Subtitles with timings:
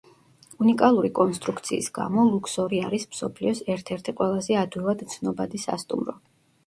[0.63, 6.19] უნიკალური კონსტრუქციის გამო ლუქსორი არის მსოფლიოს ერთ-ერთი ყველაზე ადვილად ცნობადი სასტუმრო.